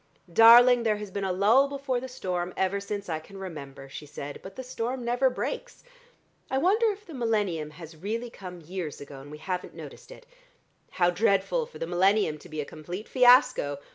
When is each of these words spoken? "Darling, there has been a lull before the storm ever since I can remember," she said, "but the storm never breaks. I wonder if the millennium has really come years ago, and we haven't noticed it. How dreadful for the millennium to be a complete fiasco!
"Darling, 0.33 0.81
there 0.81 0.97
has 0.97 1.11
been 1.11 1.23
a 1.23 1.31
lull 1.31 1.67
before 1.67 1.99
the 1.99 2.07
storm 2.07 2.55
ever 2.57 2.79
since 2.79 3.07
I 3.07 3.19
can 3.19 3.37
remember," 3.37 3.87
she 3.87 4.07
said, 4.07 4.39
"but 4.41 4.55
the 4.55 4.63
storm 4.63 5.05
never 5.05 5.29
breaks. 5.29 5.83
I 6.49 6.57
wonder 6.57 6.87
if 6.87 7.05
the 7.05 7.13
millennium 7.13 7.69
has 7.69 7.95
really 7.95 8.31
come 8.31 8.61
years 8.61 8.99
ago, 8.99 9.21
and 9.21 9.29
we 9.29 9.37
haven't 9.37 9.75
noticed 9.75 10.09
it. 10.11 10.25
How 10.89 11.11
dreadful 11.11 11.67
for 11.67 11.77
the 11.77 11.85
millennium 11.85 12.39
to 12.39 12.49
be 12.49 12.61
a 12.61 12.65
complete 12.65 13.07
fiasco! 13.07 13.77